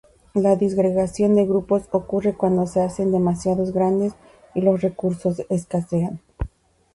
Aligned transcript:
La 0.33 0.55
disgregación 0.55 1.35
de 1.35 1.45
grupos 1.45 1.83
ocurre 1.91 2.33
cuando 2.33 2.65
se 2.65 2.81
hacen 2.81 3.11
demasiado 3.11 3.71
grandes 3.71 4.13
y 4.55 4.61
los 4.61 4.81
recursos 4.81 5.43
escasean. 5.47 6.19